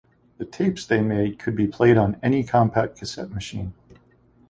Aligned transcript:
The 0.39 0.45
tapes 0.45 0.83
they 0.83 0.99
made 0.99 1.37
could 1.37 1.55
be 1.55 1.67
played 1.67 1.95
on 1.95 2.19
any 2.23 2.43
compact 2.43 2.97
cassette 2.97 3.29
machine. 3.29 3.75